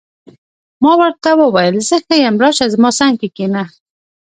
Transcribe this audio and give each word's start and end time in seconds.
ما 0.83 0.93
ورته 1.01 1.29
وویل: 1.41 1.75
زه 1.87 1.95
ښه 2.05 2.15
یم، 2.23 2.35
راشه، 2.43 2.65
زما 2.73 2.89
څنګ 2.99 3.13
ته 3.21 3.27
کښېنه. 3.35 3.63